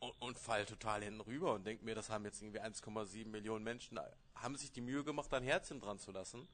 [0.00, 3.64] und, und fall total hinten rüber und denke mir, das haben jetzt irgendwie 1,7 Millionen
[3.64, 3.98] Menschen,
[4.34, 6.48] haben sich die Mühe gemacht, ein Herzchen dran zu lassen.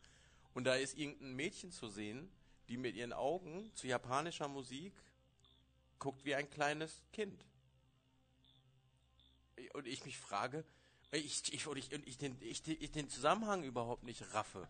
[0.54, 2.30] Und da ist irgendein Mädchen zu sehen,
[2.68, 4.92] die mit ihren Augen zu japanischer Musik
[5.98, 7.44] guckt wie ein kleines Kind.
[9.74, 10.64] Und ich mich frage,
[11.12, 14.66] ich, ich, ich, ich, den, ich, ich den Zusammenhang überhaupt nicht raffe.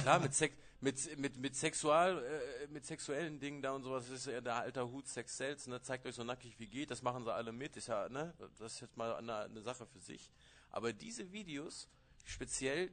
[0.00, 4.26] Klar, mit, Sex, mit, mit, mit, Sexual, äh, mit sexuellen Dingen da und sowas ist
[4.26, 5.80] ja der alter Hut Sex Sales, ne?
[5.80, 8.34] Zeigt euch so nackig wie geht, das machen sie alle mit, ist ja, ne?
[8.58, 10.28] Das ist jetzt mal eine, eine Sache für sich.
[10.70, 11.88] Aber diese Videos,
[12.24, 12.90] speziell,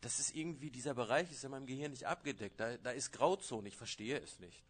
[0.00, 2.60] das ist irgendwie, dieser Bereich ist in meinem Gehirn nicht abgedeckt.
[2.60, 4.62] Da, da ist Grauzone, ich verstehe es nicht.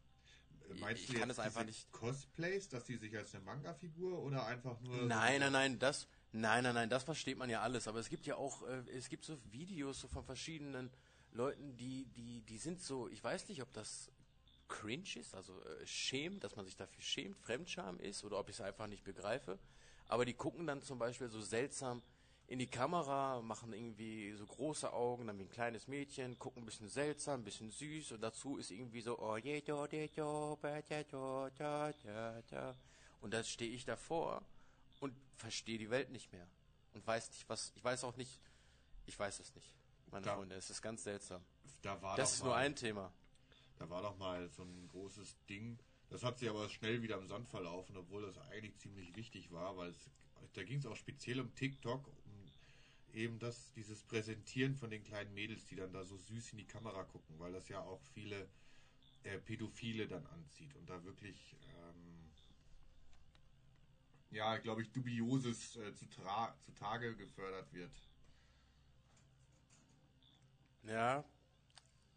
[0.81, 1.91] Meinst ich du kann es einfach nicht.
[1.93, 5.03] Cosplays, dass die sich als eine Manga-Figur oder einfach nur.
[5.03, 7.89] Nein, nein, nein, das, Nein, nein, nein, das versteht man ja alles.
[7.89, 10.91] Aber es gibt ja auch, äh, es gibt so Videos so von verschiedenen
[11.33, 14.11] Leuten, die, die, die sind so, ich weiß nicht, ob das
[14.69, 18.57] cringe ist, also äh, schämt, dass man sich dafür schämt, Fremdscham ist, oder ob ich
[18.57, 19.59] es einfach nicht begreife.
[20.09, 22.03] Aber die gucken dann zum Beispiel so seltsam
[22.47, 26.67] in die Kamera, machen irgendwie so große Augen, dann wie ein kleines Mädchen, gucken ein
[26.67, 29.19] bisschen seltsam, ein bisschen süß und dazu ist irgendwie so
[33.21, 34.43] und da stehe ich davor
[35.01, 36.49] und verstehe die Welt nicht mehr
[36.95, 37.73] und weiß nicht, was.
[37.75, 38.41] Ich weiß auch nicht.
[39.07, 39.75] Ich weiß es nicht,
[40.11, 40.57] meine da, Freunde.
[40.57, 41.43] Es ist ganz seltsam.
[41.83, 43.13] Da war das ist mal, nur ein Thema.
[43.79, 45.79] Da war doch mal so ein großes Ding.
[46.11, 49.77] Das hat sich aber schnell wieder im Sand verlaufen, obwohl das eigentlich ziemlich wichtig war,
[49.77, 50.11] weil es,
[50.55, 52.51] da ging es auch speziell um TikTok, um
[53.13, 56.67] eben das, dieses Präsentieren von den kleinen Mädels, die dann da so süß in die
[56.67, 58.49] Kamera gucken, weil das ja auch viele
[59.25, 62.19] äh, Pädophile dann anzieht und da wirklich ähm,
[64.31, 67.93] ja, glaube ich, dubioses äh, zu, zu Tage gefördert wird.
[70.89, 71.23] Ja,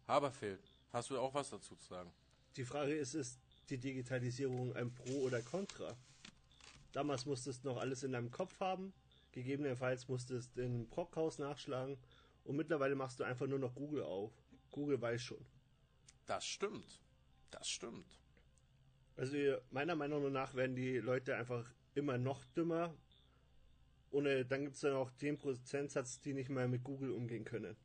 [0.08, 0.62] Haberfeld,
[0.94, 2.10] hast du auch was dazu zu sagen?
[2.56, 5.94] Die Frage ist, ist die Digitalisierung ein Pro oder Contra?
[6.92, 8.94] Damals musstest du noch alles in deinem Kopf haben,
[9.32, 11.98] gegebenenfalls musstest du in Brockhaus nachschlagen
[12.44, 14.32] und mittlerweile machst du einfach nur noch Google auf.
[14.70, 15.44] Google weiß schon.
[16.24, 17.02] Das stimmt.
[17.50, 18.18] Das stimmt.
[19.16, 19.36] Also
[19.70, 22.94] meiner Meinung nach werden die Leute einfach immer noch dümmer.
[24.10, 27.44] Und äh, dann gibt es dann auch den Prozentsatz, die nicht mal mit Google umgehen
[27.44, 27.76] können.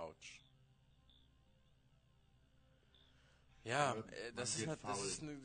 [0.00, 0.40] Autsch.
[3.64, 5.38] Ja, äh, das, ist, das ist eine,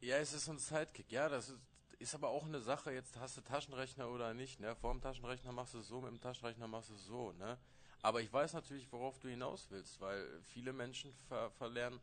[0.00, 1.10] ja, es ist ein Sidekick.
[1.10, 1.58] Ja, das ist,
[1.98, 2.92] ist aber auch eine Sache.
[2.92, 4.60] Jetzt hast du Taschenrechner oder nicht.
[4.60, 4.74] Ne?
[4.76, 7.32] Vor dem Taschenrechner machst du es so, mit dem Taschenrechner machst du es so.
[7.32, 7.58] Ne?
[8.02, 12.00] Aber ich weiß natürlich, worauf du hinaus willst, weil viele Menschen ver verlernen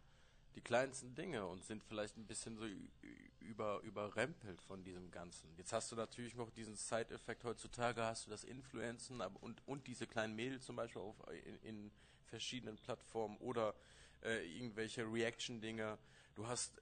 [0.56, 2.66] die kleinsten Dinge und sind vielleicht ein bisschen so
[3.40, 5.50] über, überrempelt von diesem Ganzen.
[5.58, 7.44] Jetzt hast du natürlich noch diesen Side-Effekt.
[7.44, 11.92] Heutzutage hast du das Influenzen und, und diese kleinen Mädels zum Beispiel auf, in, in
[12.26, 13.76] verschiedenen Plattformen oder
[14.24, 15.98] äh, irgendwelche Reaction-Dinge.
[16.36, 16.82] Du hast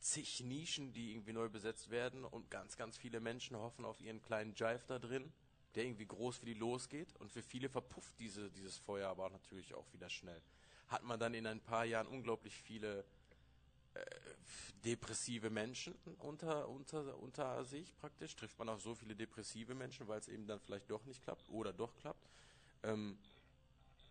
[0.00, 4.22] zig Nischen, die irgendwie neu besetzt werden und ganz, ganz viele Menschen hoffen auf ihren
[4.22, 5.32] kleinen Jive da drin.
[5.74, 9.74] der irgendwie groß für die losgeht und für viele verpufft diese, dieses Feuer aber natürlich
[9.74, 10.40] auch wieder schnell.
[10.90, 13.04] Hat man dann in ein paar Jahren unglaublich viele
[13.94, 14.04] äh,
[14.84, 20.20] depressive Menschen unter, unter, unter sich praktisch, trifft man auch so viele depressive Menschen, weil
[20.20, 22.28] es eben dann vielleicht doch nicht klappt oder doch klappt.
[22.82, 23.18] Ähm,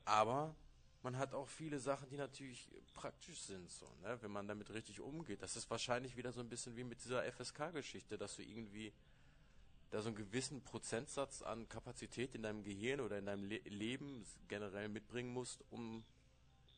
[0.06, 0.56] aber
[1.02, 4.18] man hat auch viele Sachen, die natürlich praktisch sind, so, ne?
[4.22, 5.42] wenn man damit richtig umgeht.
[5.42, 8.92] Das ist wahrscheinlich wieder so ein bisschen wie mit dieser FSK-Geschichte, dass du irgendwie
[9.92, 14.26] da so einen gewissen Prozentsatz an Kapazität in deinem Gehirn oder in deinem Le Leben
[14.48, 16.04] generell mitbringen musst, um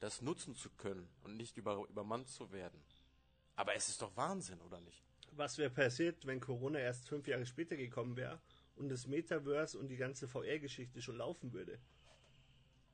[0.01, 2.83] das nutzen zu können und nicht über, übermannt zu werden.
[3.55, 5.03] Aber es ist doch Wahnsinn, oder nicht?
[5.33, 8.41] Was wäre passiert, wenn Corona erst fünf Jahre später gekommen wäre
[8.75, 11.79] und das Metaverse und die ganze VR-Geschichte schon laufen würde?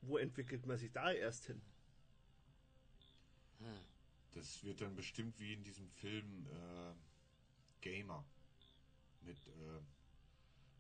[0.02, 1.62] Wo entwickelt man sich da erst hin?
[4.34, 6.94] Das wird dann bestimmt wie in diesem Film äh,
[7.82, 8.24] Gamer
[9.22, 9.80] mit äh,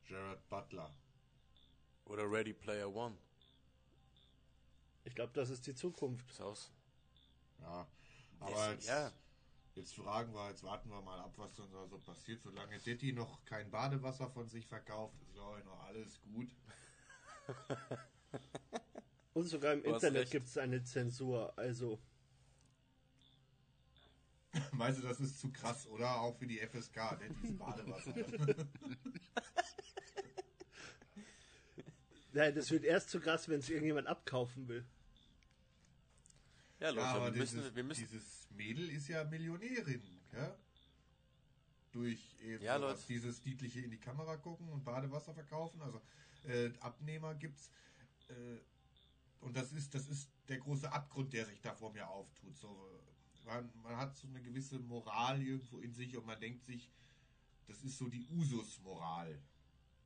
[0.05, 0.93] Gerard Butler.
[2.05, 3.17] Oder Ready Player One.
[5.07, 6.29] Ich glaube, das ist die Zukunft.
[6.29, 6.69] Ist aus.
[7.61, 7.87] Ja,
[8.41, 9.11] aber Es- jetzt, ja.
[9.75, 12.41] jetzt fragen wir, jetzt warten wir mal ab, was dann da so passiert.
[12.43, 16.49] Solange Detti noch kein Badewasser von sich verkauft, ist glaube ich noch alles gut.
[19.33, 21.57] Und sogar im Du Internet gibt es eine Zensur.
[21.57, 21.99] Also,
[24.73, 26.19] Meinst du, das ist zu krass, oder?
[26.19, 28.13] Auch für die FSK, Dettis Badewasser.
[32.33, 34.85] ja, das wird erst zu krass, wenn es irgendjemand abkaufen will.
[36.79, 38.01] Ja, Leute, ja, aber wir, müssen, dieses, wir müssen.
[38.01, 40.55] dieses Mädel ist ja Millionärin, ja?
[41.91, 43.01] Durch eben Ja, Leute.
[43.07, 45.81] dieses niedliche in die Kamera gucken und Badewasser verkaufen.
[45.81, 46.01] Also
[46.43, 47.71] äh, Abnehmer gibt's.
[48.27, 48.59] Äh,
[49.39, 52.55] und das ist, das ist der große Abgrund, der sich da vor mir auftut.
[52.57, 52.89] So,
[53.45, 56.91] man, man hat so eine gewisse Moral irgendwo in sich und man denkt sich,
[57.65, 59.41] das ist so die Usus-Moral.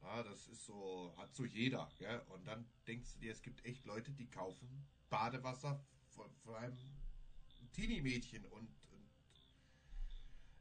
[0.04, 1.90] Ja, das ist so, hat so jeder.
[2.00, 2.20] Ja?
[2.30, 6.78] Und dann denkst du dir, es gibt echt Leute, die kaufen Badewasser von, von einem
[7.74, 9.10] Teenie-Mädchen und, und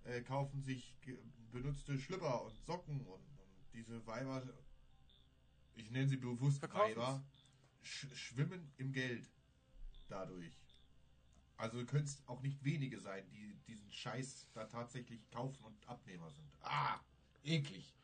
[0.04, 0.96] äh, kaufen sich
[1.50, 4.42] benutzte Schlüpper und Socken und, und diese Weiber,
[5.74, 6.96] ich nenne sie bewusst Verkaufen's.
[6.96, 7.24] Weiber,
[7.82, 9.28] sch schwimmen im Geld
[10.08, 10.54] dadurch.
[11.56, 16.30] Also können es auch nicht wenige sein, die diesen Scheiß da tatsächlich kaufen und Abnehmer
[16.30, 16.50] sind.
[16.62, 17.00] Ah,
[17.42, 17.94] eklig.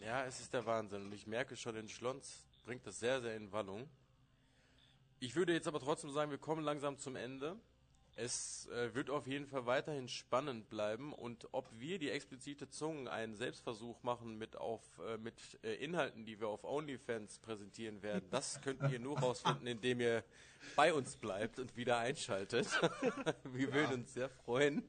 [0.00, 1.02] Ja, es ist der Wahnsinn.
[1.02, 3.88] Und ich merke schon, in Schlons bringt das sehr, sehr in Wallung.
[5.24, 7.56] Ich würde jetzt aber trotzdem sagen, wir kommen langsam zum Ende.
[8.14, 13.08] Es äh, wird auf jeden Fall weiterhin spannend bleiben und ob wir die explizite Zungen
[13.08, 18.28] einen Selbstversuch machen mit auf äh, mit äh, Inhalten, die wir auf OnlyFans präsentieren werden,
[18.30, 20.24] das könnt ihr nur rausfinden, indem ihr
[20.76, 22.68] bei uns bleibt und wieder einschaltet.
[23.44, 24.84] wir würden uns sehr freuen.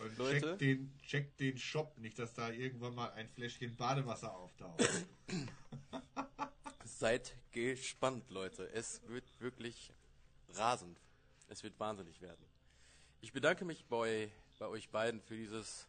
[0.00, 0.40] Und Leute?
[0.40, 4.88] checkt den, checkt den Shop, nicht, dass da irgendwann mal ein Fläschchen Badewasser auftaucht.
[6.98, 8.68] Seid gespannt, Leute.
[8.72, 9.92] Es wird wirklich
[10.48, 10.98] rasend.
[11.46, 12.44] Es wird wahnsinnig werden.
[13.20, 15.86] Ich bedanke mich bei, bei euch beiden für dieses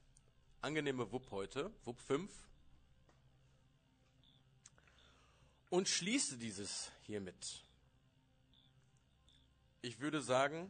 [0.61, 2.31] angenehme Wupp heute, Wupp 5.
[5.71, 7.63] Und schließe dieses hiermit.
[9.81, 10.69] Ich würde sagen,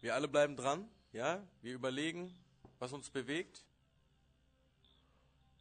[0.00, 1.46] wir alle bleiben dran, ja?
[1.60, 2.34] Wir überlegen,
[2.78, 3.66] was uns bewegt.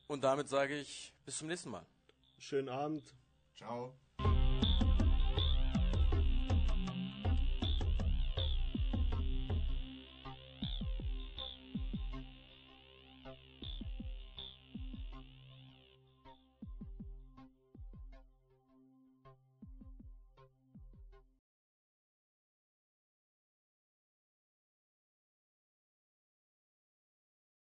[0.08, 1.86] Und damit sage ich bis zum nächsten Mal.
[2.38, 3.04] Schönen Abend.
[3.60, 3.92] Ciao.